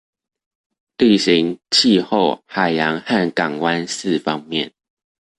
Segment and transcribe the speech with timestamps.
[0.97, 4.73] 地形、氣候、海洋和港灣四方面